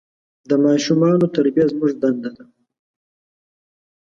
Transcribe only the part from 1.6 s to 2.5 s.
زموږ دنده ده.